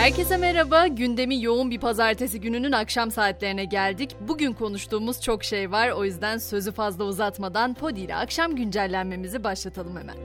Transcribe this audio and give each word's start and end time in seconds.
Herkese 0.00 0.36
merhaba. 0.36 0.86
Gündemi 0.86 1.42
yoğun 1.42 1.70
bir 1.70 1.80
pazartesi 1.80 2.40
gününün 2.40 2.72
akşam 2.72 3.10
saatlerine 3.10 3.64
geldik. 3.64 4.16
Bugün 4.20 4.52
konuştuğumuz 4.52 5.20
çok 5.20 5.44
şey 5.44 5.70
var. 5.70 5.90
O 5.90 6.04
yüzden 6.04 6.38
sözü 6.38 6.72
fazla 6.72 7.04
uzatmadan 7.04 7.74
Podi 7.74 8.00
ile 8.00 8.16
akşam 8.16 8.56
güncellenmemizi 8.56 9.44
başlatalım 9.44 9.96
hemen. 9.96 10.16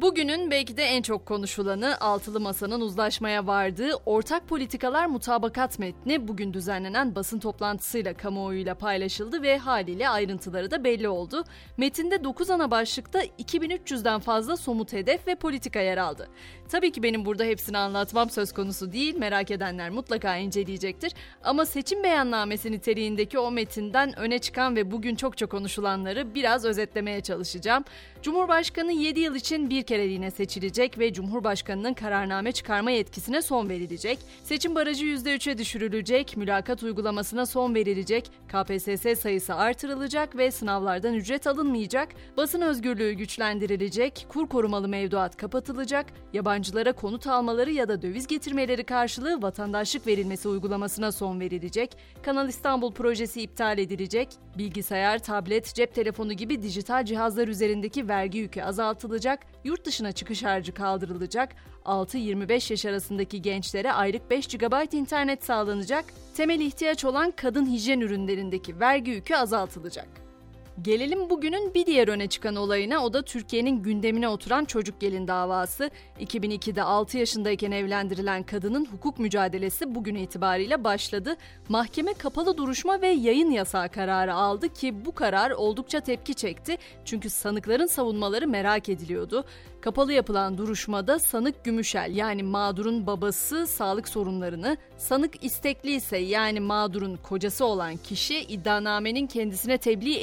Bugünün 0.00 0.50
belki 0.50 0.76
de 0.76 0.82
en 0.82 1.02
çok 1.02 1.26
konuşulanı 1.26 2.00
Altılı 2.00 2.40
Masa'nın 2.40 2.80
uzlaşmaya 2.80 3.46
vardığı 3.46 3.90
Ortak 4.06 4.48
Politikalar 4.48 5.06
Mutabakat 5.06 5.78
metni 5.78 6.28
bugün 6.28 6.54
düzenlenen 6.54 7.14
basın 7.14 7.38
toplantısıyla 7.38 8.14
kamuoyuyla 8.14 8.74
paylaşıldı 8.74 9.42
ve 9.42 9.58
haliyle 9.58 10.08
ayrıntıları 10.08 10.70
da 10.70 10.84
belli 10.84 11.08
oldu. 11.08 11.44
Metinde 11.76 12.24
9 12.24 12.50
ana 12.50 12.70
başlıkta 12.70 13.24
2300'den 13.24 14.20
fazla 14.20 14.56
somut 14.56 14.92
hedef 14.92 15.26
ve 15.26 15.34
politika 15.34 15.80
yer 15.80 15.96
aldı. 15.96 16.28
Tabii 16.68 16.92
ki 16.92 17.02
benim 17.02 17.24
burada 17.24 17.44
hepsini 17.44 17.78
anlatmam 17.78 18.30
söz 18.30 18.52
konusu 18.52 18.92
değil, 18.92 19.16
merak 19.16 19.50
edenler 19.50 19.90
mutlaka 19.90 20.36
inceleyecektir. 20.36 21.12
Ama 21.44 21.66
seçim 21.66 22.02
beyannamesi 22.02 22.72
niteliğindeki 22.72 23.38
o 23.38 23.50
metinden 23.50 24.18
öne 24.18 24.38
çıkan 24.38 24.76
ve 24.76 24.90
bugün 24.90 25.14
çok 25.14 25.38
çok 25.38 25.50
konuşulanları 25.50 26.34
biraz 26.34 26.64
özetlemeye 26.64 27.20
çalışacağım. 27.20 27.84
Cumhurbaşkanı 28.22 28.92
7 28.92 29.20
yıl 29.20 29.34
için 29.34 29.70
bir 29.70 29.89
kereliğine 29.90 30.30
seçilecek 30.30 30.98
ve 30.98 31.12
Cumhurbaşkanı'nın 31.12 31.94
kararname 31.94 32.52
çıkarma 32.52 32.90
yetkisine 32.90 33.42
son 33.42 33.68
verilecek. 33.68 34.18
Seçim 34.44 34.74
barajı 34.74 35.04
%3'e 35.04 35.58
düşürülecek, 35.58 36.36
mülakat 36.36 36.82
uygulamasına 36.82 37.46
son 37.46 37.74
verilecek, 37.74 38.30
KPSS 38.48 39.20
sayısı 39.20 39.54
artırılacak 39.54 40.36
ve 40.36 40.50
sınavlardan 40.50 41.14
ücret 41.14 41.46
alınmayacak, 41.46 42.08
basın 42.36 42.60
özgürlüğü 42.60 43.12
güçlendirilecek, 43.12 44.26
kur 44.28 44.48
korumalı 44.48 44.88
mevduat 44.88 45.36
kapatılacak, 45.36 46.06
yabancılara 46.32 46.92
konut 46.92 47.26
almaları 47.26 47.70
ya 47.70 47.88
da 47.88 48.02
döviz 48.02 48.26
getirmeleri 48.26 48.84
karşılığı 48.84 49.42
vatandaşlık 49.42 50.06
verilmesi 50.06 50.48
uygulamasına 50.48 51.12
son 51.12 51.40
verilecek, 51.40 51.96
Kanal 52.22 52.48
İstanbul 52.48 52.92
projesi 52.92 53.42
iptal 53.42 53.78
edilecek, 53.78 54.28
bilgisayar, 54.58 55.18
tablet, 55.18 55.74
cep 55.74 55.94
telefonu 55.94 56.32
gibi 56.32 56.62
dijital 56.62 57.04
cihazlar 57.04 57.48
üzerindeki 57.48 58.08
vergi 58.08 58.38
yükü 58.38 58.62
azaltılacak, 58.62 59.40
yurt 59.64 59.79
dışına 59.86 60.12
çıkış 60.12 60.42
harcı 60.42 60.74
kaldırılacak, 60.74 61.54
6-25 61.84 62.72
yaş 62.72 62.86
arasındaki 62.86 63.42
gençlere 63.42 63.92
aylık 63.92 64.30
5 64.30 64.46
GB 64.46 64.94
internet 64.94 65.44
sağlanacak, 65.44 66.04
temel 66.34 66.60
ihtiyaç 66.60 67.04
olan 67.04 67.30
kadın 67.30 67.66
hijyen 67.66 68.00
ürünlerindeki 68.00 68.80
vergi 68.80 69.10
yükü 69.10 69.34
azaltılacak. 69.34 70.19
Gelelim 70.82 71.30
bugünün 71.30 71.74
bir 71.74 71.86
diğer 71.86 72.08
öne 72.08 72.26
çıkan 72.26 72.56
olayına 72.56 73.04
o 73.04 73.12
da 73.12 73.22
Türkiye'nin 73.22 73.82
gündemine 73.82 74.28
oturan 74.28 74.64
çocuk 74.64 75.00
gelin 75.00 75.28
davası. 75.28 75.90
2002'de 76.20 76.82
6 76.82 77.18
yaşındayken 77.18 77.70
evlendirilen 77.70 78.42
kadının 78.42 78.86
hukuk 78.86 79.18
mücadelesi 79.18 79.94
bugün 79.94 80.14
itibariyle 80.14 80.84
başladı. 80.84 81.36
Mahkeme 81.68 82.14
kapalı 82.14 82.56
duruşma 82.56 83.00
ve 83.00 83.08
yayın 83.08 83.50
yasağı 83.50 83.88
kararı 83.88 84.34
aldı 84.34 84.68
ki 84.68 85.04
bu 85.04 85.14
karar 85.14 85.50
oldukça 85.50 86.00
tepki 86.00 86.34
çekti. 86.34 86.76
Çünkü 87.04 87.30
sanıkların 87.30 87.86
savunmaları 87.86 88.48
merak 88.48 88.88
ediliyordu. 88.88 89.44
Kapalı 89.80 90.12
yapılan 90.12 90.58
duruşmada 90.58 91.18
sanık 91.18 91.64
Gümüşel 91.64 92.16
yani 92.16 92.42
mağdurun 92.42 93.06
babası 93.06 93.66
sağlık 93.66 94.08
sorunlarını, 94.08 94.76
sanık 94.98 95.44
istekli 95.44 95.90
ise 95.90 96.18
yani 96.18 96.60
mağdurun 96.60 97.16
kocası 97.16 97.64
olan 97.64 97.96
kişi 97.96 98.40
iddianamenin 98.40 99.26
kendisine 99.26 99.78
tebliğ 99.78 100.14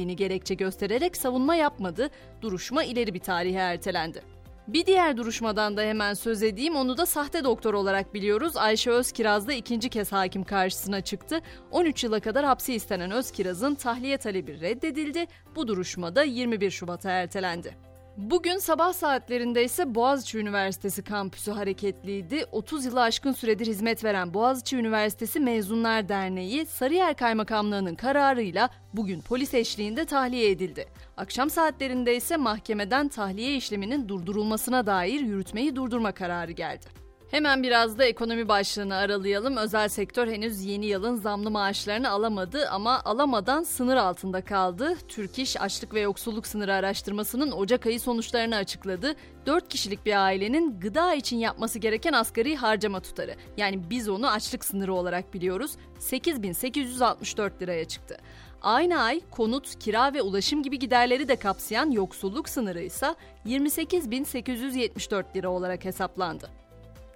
edilmediğini 0.00 0.16
gerekçe 0.16 0.54
göstererek 0.54 1.16
savunma 1.16 1.54
yapmadı. 1.54 2.10
Duruşma 2.42 2.84
ileri 2.84 3.14
bir 3.14 3.20
tarihe 3.20 3.58
ertelendi. 3.58 4.22
Bir 4.68 4.86
diğer 4.86 5.16
duruşmadan 5.16 5.76
da 5.76 5.82
hemen 5.82 6.14
söz 6.14 6.42
edeyim. 6.42 6.76
Onu 6.76 6.96
da 6.96 7.06
sahte 7.06 7.44
doktor 7.44 7.74
olarak 7.74 8.14
biliyoruz. 8.14 8.56
Ayşe 8.56 8.90
Özkiraz 8.90 9.46
da 9.46 9.52
ikinci 9.52 9.88
kez 9.88 10.12
hakim 10.12 10.44
karşısına 10.44 11.00
çıktı. 11.00 11.40
13 11.70 12.04
yıla 12.04 12.20
kadar 12.20 12.44
hapsi 12.44 12.74
istenen 12.74 13.10
Özkiraz'ın 13.10 13.74
tahliye 13.74 14.18
talebi 14.18 14.60
reddedildi. 14.60 15.26
Bu 15.56 15.66
duruşmada 15.66 16.22
21 16.22 16.70
Şubat'a 16.70 17.10
ertelendi. 17.10 17.89
Bugün 18.22 18.58
sabah 18.58 18.92
saatlerinde 18.92 19.64
ise 19.64 19.94
Boğaziçi 19.94 20.38
Üniversitesi 20.38 21.02
kampüsü 21.02 21.50
hareketliydi. 21.50 22.44
30 22.52 22.84
yılı 22.84 23.02
aşkın 23.02 23.32
süredir 23.32 23.66
hizmet 23.66 24.04
veren 24.04 24.34
Boğaziçi 24.34 24.76
Üniversitesi 24.76 25.40
Mezunlar 25.40 26.08
Derneği 26.08 26.66
Sarıyer 26.66 27.16
Kaymakamlığı'nın 27.16 27.94
kararıyla 27.94 28.70
bugün 28.94 29.20
polis 29.20 29.54
eşliğinde 29.54 30.04
tahliye 30.04 30.50
edildi. 30.50 30.86
Akşam 31.16 31.50
saatlerinde 31.50 32.16
ise 32.16 32.36
mahkemeden 32.36 33.08
tahliye 33.08 33.56
işleminin 33.56 34.08
durdurulmasına 34.08 34.86
dair 34.86 35.20
yürütmeyi 35.20 35.76
durdurma 35.76 36.12
kararı 36.12 36.52
geldi. 36.52 36.99
Hemen 37.30 37.62
biraz 37.62 37.98
da 37.98 38.04
ekonomi 38.04 38.48
başlığını 38.48 38.94
aralayalım. 38.96 39.56
Özel 39.56 39.88
sektör 39.88 40.28
henüz 40.28 40.64
yeni 40.64 40.86
yılın 40.86 41.16
zamlı 41.16 41.50
maaşlarını 41.50 42.10
alamadı 42.10 42.68
ama 42.68 43.00
alamadan 43.04 43.62
sınır 43.62 43.96
altında 43.96 44.44
kaldı. 44.44 44.96
Türk 45.08 45.38
İş 45.38 45.60
Açlık 45.60 45.94
ve 45.94 46.00
Yoksulluk 46.00 46.46
Sınırı 46.46 46.74
Araştırması'nın 46.74 47.52
Ocak 47.52 47.86
ayı 47.86 48.00
sonuçlarını 48.00 48.56
açıkladı. 48.56 49.14
4 49.46 49.68
kişilik 49.68 50.06
bir 50.06 50.24
ailenin 50.24 50.80
gıda 50.80 51.14
için 51.14 51.36
yapması 51.36 51.78
gereken 51.78 52.12
asgari 52.12 52.56
harcama 52.56 53.00
tutarı 53.00 53.34
yani 53.56 53.90
biz 53.90 54.08
onu 54.08 54.30
açlık 54.30 54.64
sınırı 54.64 54.94
olarak 54.94 55.34
biliyoruz 55.34 55.72
8864 55.98 57.62
liraya 57.62 57.84
çıktı. 57.84 58.16
Aynı 58.62 59.02
ay 59.02 59.20
konut, 59.30 59.78
kira 59.78 60.14
ve 60.14 60.22
ulaşım 60.22 60.62
gibi 60.62 60.78
giderleri 60.78 61.28
de 61.28 61.36
kapsayan 61.36 61.90
yoksulluk 61.90 62.48
sınırı 62.48 62.82
ise 62.82 63.14
28.874 63.46 65.36
lira 65.36 65.50
olarak 65.50 65.84
hesaplandı. 65.84 66.60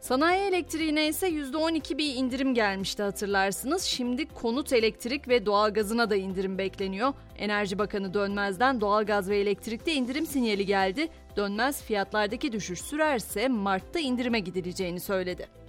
Sanayi 0.04 0.48
elektriğine 0.48 1.08
ise 1.08 1.28
%12 1.28 1.98
bir 1.98 2.14
indirim 2.14 2.54
gelmişti 2.54 3.02
hatırlarsınız. 3.02 3.82
Şimdi 3.82 4.28
konut, 4.28 4.72
elektrik 4.72 5.28
ve 5.28 5.46
doğalgazına 5.46 6.10
da 6.10 6.16
indirim 6.16 6.58
bekleniyor. 6.58 7.12
Enerji 7.38 7.78
Bakanı 7.78 8.14
Dönmez'den 8.14 8.80
doğalgaz 8.80 9.30
ve 9.30 9.38
elektrikte 9.38 9.94
indirim 9.94 10.26
sinyali 10.26 10.66
geldi. 10.66 11.08
Dönmez 11.36 11.82
fiyatlardaki 11.82 12.52
düşüş 12.52 12.80
sürerse 12.80 13.48
Mart'ta 13.48 13.98
indirime 13.98 14.40
gidileceğini 14.40 15.00
söyledi. 15.00 15.63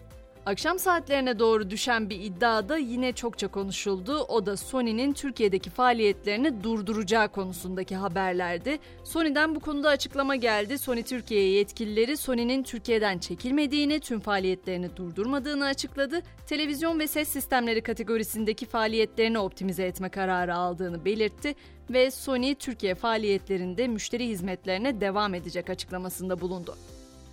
Akşam 0.45 0.79
saatlerine 0.79 1.39
doğru 1.39 1.69
düşen 1.69 2.09
bir 2.09 2.19
iddiada 2.19 2.77
yine 2.77 3.11
çokça 3.11 3.47
konuşuldu. 3.47 4.19
O 4.19 4.45
da 4.45 4.57
Sony'nin 4.57 5.13
Türkiye'deki 5.13 5.69
faaliyetlerini 5.69 6.63
durduracağı 6.63 7.29
konusundaki 7.29 7.95
haberlerdi. 7.95 8.79
Sony'den 9.03 9.55
bu 9.55 9.59
konuda 9.59 9.89
açıklama 9.89 10.35
geldi. 10.35 10.77
Sony 10.77 11.03
Türkiye 11.03 11.49
yetkilileri 11.49 12.17
Sony'nin 12.17 12.63
Türkiye'den 12.63 13.17
çekilmediğini, 13.17 13.99
tüm 13.99 14.19
faaliyetlerini 14.19 14.95
durdurmadığını 14.95 15.65
açıkladı. 15.65 16.21
Televizyon 16.47 16.99
ve 16.99 17.07
ses 17.07 17.29
sistemleri 17.29 17.81
kategorisindeki 17.81 18.65
faaliyetlerini 18.65 19.39
optimize 19.39 19.83
etme 19.83 20.09
kararı 20.09 20.55
aldığını 20.55 21.05
belirtti 21.05 21.55
ve 21.89 22.11
Sony 22.11 22.55
Türkiye 22.55 22.95
faaliyetlerinde 22.95 23.87
müşteri 23.87 24.27
hizmetlerine 24.27 25.01
devam 25.01 25.33
edecek 25.33 25.69
açıklamasında 25.69 26.41
bulundu. 26.41 26.75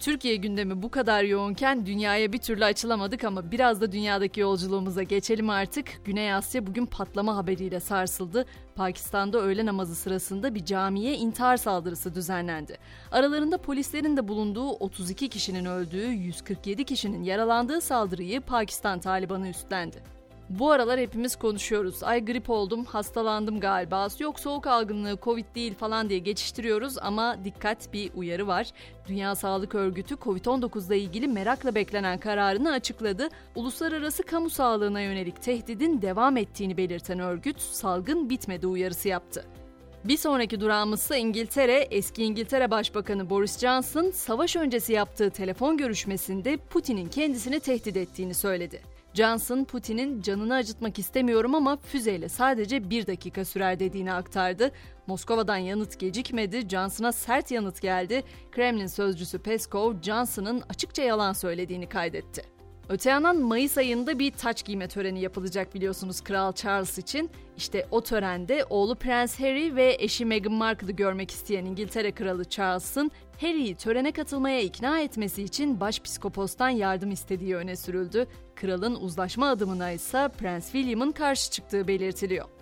Türkiye 0.03 0.37
gündemi 0.37 0.83
bu 0.83 0.91
kadar 0.91 1.25
yoğunken 1.25 1.87
dünyaya 1.87 2.33
bir 2.33 2.39
türlü 2.39 2.65
açılamadık 2.65 3.25
ama 3.25 3.51
biraz 3.51 3.81
da 3.81 3.93
dünyadaki 3.93 4.41
yolculuğumuza 4.41 5.03
geçelim 5.03 5.51
artık. 5.51 6.01
Güney 6.05 6.35
Asya 6.35 6.67
bugün 6.67 6.87
patlama 6.87 7.37
haberiyle 7.37 7.81
sarsıldı. 7.81 8.47
Pakistan'da 8.75 9.39
öğle 9.39 9.67
namazı 9.67 9.95
sırasında 9.95 10.55
bir 10.55 10.65
camiye 10.65 11.15
intihar 11.15 11.57
saldırısı 11.57 12.15
düzenlendi. 12.15 12.79
Aralarında 13.13 13.59
polislerin 13.59 14.17
de 14.17 14.29
bulunduğu 14.29 14.71
32 14.71 15.29
kişinin 15.29 15.65
öldüğü, 15.65 16.07
147 16.07 16.84
kişinin 16.84 17.23
yaralandığı 17.23 17.81
saldırıyı 17.81 18.41
Pakistan 18.41 19.01
Talibanı 19.01 19.49
üstlendi. 19.49 20.12
Bu 20.59 20.71
aralar 20.71 21.01
hepimiz 21.01 21.37
konuşuyoruz. 21.37 22.03
Ay 22.03 22.25
grip 22.25 22.51
oldum, 22.51 22.85
hastalandım 22.85 23.61
galiba. 23.61 24.09
Yok 24.19 24.41
soğuk 24.41 24.67
algınlığı, 24.67 25.19
covid 25.23 25.45
değil 25.55 25.75
falan 25.75 26.09
diye 26.09 26.19
geçiştiriyoruz 26.19 26.99
ama 26.99 27.45
dikkat 27.45 27.93
bir 27.93 28.11
uyarı 28.15 28.47
var. 28.47 28.71
Dünya 29.09 29.34
Sağlık 29.34 29.75
Örgütü 29.75 30.15
Covid-19 30.15 30.87
ile 30.87 30.99
ilgili 30.99 31.28
merakla 31.28 31.75
beklenen 31.75 32.19
kararını 32.19 32.72
açıkladı. 32.72 33.28
Uluslararası 33.54 34.22
kamu 34.22 34.51
sağlığına 34.51 35.01
yönelik 35.01 35.43
tehdidin 35.43 36.03
devam 36.03 36.37
ettiğini 36.37 36.77
belirten 36.77 37.19
örgüt 37.19 37.60
salgın 37.60 38.31
bitmedi 38.31 38.66
uyarısı 38.66 39.09
yaptı. 39.09 39.45
Bir 40.05 40.16
sonraki 40.16 40.60
durağımızsa 40.60 41.16
İngiltere. 41.16 41.75
Eski 41.75 42.25
İngiltere 42.25 42.71
Başbakanı 42.71 43.31
Boris 43.31 43.59
Johnson 43.59 44.10
savaş 44.10 44.57
öncesi 44.57 44.93
yaptığı 44.93 45.31
telefon 45.31 45.77
görüşmesinde 45.77 46.57
Putin'in 46.57 47.09
kendisini 47.09 47.60
tehdit 47.60 47.97
ettiğini 47.97 48.34
söyledi. 48.34 48.91
Johnson, 49.14 49.64
Putin'in 49.64 50.22
canını 50.22 50.54
acıtmak 50.54 50.98
istemiyorum 50.98 51.54
ama 51.54 51.76
füzeyle 51.76 52.28
sadece 52.28 52.91
bir 52.91 53.06
dakika 53.06 53.44
sürer 53.44 53.80
dediğini 53.80 54.12
aktardı. 54.12 54.70
Moskova'dan 55.06 55.56
yanıt 55.56 55.98
gecikmedi, 55.98 56.68
Johnson'a 56.68 57.12
sert 57.12 57.50
yanıt 57.50 57.82
geldi. 57.82 58.22
Kremlin 58.53 58.86
sözcüsü 58.86 59.38
Peskov, 59.38 60.03
Johnson'ın 60.03 60.62
açıkça 60.68 61.03
yalan 61.03 61.32
söylediğini 61.32 61.88
kaydetti. 61.88 62.52
Öte 62.89 63.11
yandan 63.11 63.37
Mayıs 63.37 63.79
ayında 63.79 64.19
bir 64.19 64.31
taç 64.31 64.65
giyme 64.65 64.89
töreni 64.89 65.21
yapılacak 65.21 65.75
biliyorsunuz 65.75 66.21
Kral 66.21 66.53
Charles 66.53 66.99
için. 66.99 67.31
İşte 67.57 67.87
o 67.91 68.01
törende 68.01 68.65
oğlu 68.71 68.95
Prens 68.95 69.41
Harry 69.41 69.77
ve 69.77 69.97
eşi 69.99 70.25
Meghan 70.25 70.53
Markle'ı 70.53 70.93
görmek 70.93 71.31
isteyen 71.31 71.65
İngiltere 71.65 72.13
Kralı 72.13 72.45
Charles'ın 72.45 73.11
Harry'i 73.41 73.75
törene 73.75 74.13
katılmaya 74.13 74.61
ikna 74.61 75.01
etmesi 75.01 75.43
için 75.43 75.81
başpiskopostan 75.81 76.69
yardım 76.69 77.11
istediği 77.11 77.57
öne 77.57 77.77
sürüldü. 77.77 78.27
Kralın 78.55 78.95
uzlaşma 78.95 79.49
adımına 79.49 79.91
ise 79.91 80.29
Prens 80.39 80.73
William'ın 80.73 81.13
karşı 81.13 81.51
çıktığı 81.51 81.89
belirtiliyor. 81.89 82.61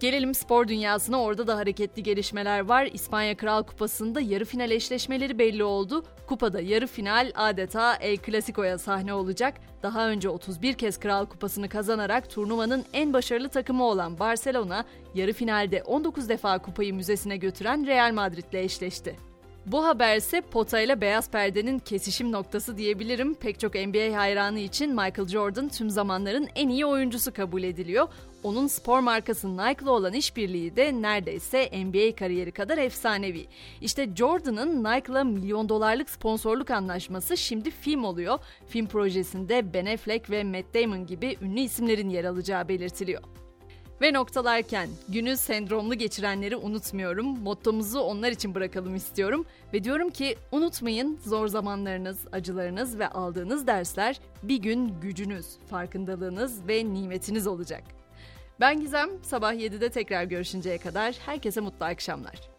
Gelelim 0.00 0.34
spor 0.34 0.68
dünyasına 0.68 1.22
orada 1.22 1.46
da 1.46 1.56
hareketli 1.56 2.02
gelişmeler 2.02 2.60
var. 2.60 2.88
İspanya 2.92 3.36
Kral 3.36 3.62
Kupası'nda 3.62 4.20
yarı 4.20 4.44
final 4.44 4.70
eşleşmeleri 4.70 5.38
belli 5.38 5.64
oldu. 5.64 6.04
Kupada 6.26 6.60
yarı 6.60 6.86
final 6.86 7.32
adeta 7.34 7.96
El 7.96 8.16
Clasico'ya 8.26 8.78
sahne 8.78 9.14
olacak. 9.14 9.54
Daha 9.82 10.08
önce 10.08 10.28
31 10.28 10.74
kez 10.74 10.98
Kral 11.00 11.26
Kupası'nı 11.26 11.68
kazanarak 11.68 12.30
turnuvanın 12.30 12.84
en 12.92 13.12
başarılı 13.12 13.48
takımı 13.48 13.84
olan 13.84 14.18
Barcelona, 14.18 14.84
yarı 15.14 15.32
finalde 15.32 15.82
19 15.82 16.28
defa 16.28 16.58
kupayı 16.58 16.94
müzesine 16.94 17.36
götüren 17.36 17.86
Real 17.86 18.12
Madrid'le 18.12 18.54
eşleşti. 18.54 19.25
Bu 19.66 19.84
haber 19.84 20.16
ise 20.16 20.40
pota 20.40 20.80
ile 20.80 21.00
beyaz 21.00 21.30
perdenin 21.30 21.78
kesişim 21.78 22.32
noktası 22.32 22.78
diyebilirim. 22.78 23.34
Pek 23.34 23.60
çok 23.60 23.74
NBA 23.74 24.16
hayranı 24.18 24.58
için 24.58 24.90
Michael 24.90 25.28
Jordan 25.28 25.68
tüm 25.68 25.90
zamanların 25.90 26.48
en 26.54 26.68
iyi 26.68 26.86
oyuncusu 26.86 27.32
kabul 27.32 27.62
ediliyor. 27.62 28.08
Onun 28.42 28.66
spor 28.66 29.00
markası 29.00 29.56
Nike'la 29.56 29.90
olan 29.90 30.12
işbirliği 30.12 30.76
de 30.76 31.02
neredeyse 31.02 31.70
NBA 31.84 32.16
kariyeri 32.16 32.52
kadar 32.52 32.78
efsanevi. 32.78 33.46
İşte 33.80 34.08
Jordan'ın 34.16 34.84
Nike'la 34.84 35.24
milyon 35.24 35.68
dolarlık 35.68 36.10
sponsorluk 36.10 36.70
anlaşması 36.70 37.36
şimdi 37.36 37.70
film 37.70 38.04
oluyor. 38.04 38.38
Film 38.68 38.86
projesinde 38.86 39.74
Ben 39.74 39.86
Affleck 39.86 40.30
ve 40.30 40.44
Matt 40.44 40.74
Damon 40.74 41.06
gibi 41.06 41.36
ünlü 41.42 41.60
isimlerin 41.60 42.08
yer 42.08 42.24
alacağı 42.24 42.68
belirtiliyor. 42.68 43.22
Ve 44.00 44.12
noktalarken 44.12 44.88
günü 45.08 45.36
sendromlu 45.36 45.94
geçirenleri 45.94 46.56
unutmuyorum. 46.56 47.26
Mottomuzu 47.26 48.00
onlar 48.00 48.30
için 48.30 48.54
bırakalım 48.54 48.94
istiyorum. 48.94 49.46
Ve 49.72 49.84
diyorum 49.84 50.10
ki 50.10 50.36
unutmayın 50.52 51.18
zor 51.24 51.48
zamanlarınız, 51.48 52.18
acılarınız 52.32 52.98
ve 52.98 53.08
aldığınız 53.08 53.66
dersler 53.66 54.20
bir 54.42 54.56
gün 54.56 55.00
gücünüz, 55.00 55.46
farkındalığınız 55.70 56.68
ve 56.68 56.84
nimetiniz 56.84 57.46
olacak. 57.46 57.82
Ben 58.60 58.80
Gizem, 58.80 59.10
sabah 59.22 59.54
7'de 59.54 59.88
tekrar 59.88 60.24
görüşünceye 60.24 60.78
kadar 60.78 61.14
herkese 61.26 61.60
mutlu 61.60 61.86
akşamlar. 61.86 62.55